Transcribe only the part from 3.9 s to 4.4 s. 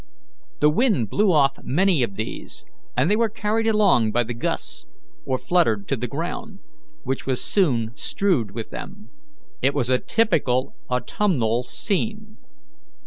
by the